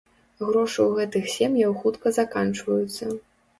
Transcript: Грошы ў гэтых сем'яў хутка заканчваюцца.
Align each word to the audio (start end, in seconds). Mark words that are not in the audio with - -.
Грошы 0.45 0.79
ў 0.83 1.01
гэтых 1.01 1.29
сем'яў 1.35 1.77
хутка 1.83 2.15
заканчваюцца. 2.19 3.15